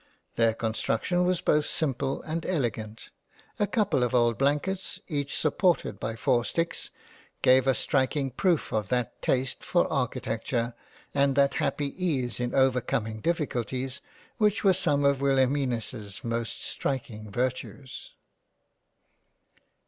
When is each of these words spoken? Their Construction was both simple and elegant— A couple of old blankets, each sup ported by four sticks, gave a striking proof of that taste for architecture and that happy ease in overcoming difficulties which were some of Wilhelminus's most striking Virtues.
Their 0.35 0.55
Construction 0.55 1.25
was 1.25 1.41
both 1.41 1.65
simple 1.65 2.23
and 2.23 2.43
elegant— 2.43 3.11
A 3.59 3.67
couple 3.67 4.01
of 4.01 4.15
old 4.15 4.35
blankets, 4.35 4.99
each 5.07 5.37
sup 5.37 5.59
ported 5.59 5.99
by 5.99 6.15
four 6.15 6.43
sticks, 6.43 6.89
gave 7.43 7.67
a 7.67 7.75
striking 7.75 8.31
proof 8.31 8.71
of 8.73 8.87
that 8.87 9.21
taste 9.21 9.63
for 9.63 9.85
architecture 9.93 10.73
and 11.13 11.35
that 11.35 11.53
happy 11.61 11.93
ease 12.03 12.39
in 12.39 12.55
overcoming 12.55 13.19
difficulties 13.21 14.01
which 14.39 14.63
were 14.63 14.73
some 14.73 15.03
of 15.05 15.21
Wilhelminus's 15.21 16.23
most 16.23 16.63
striking 16.65 17.29
Virtues. 17.29 18.09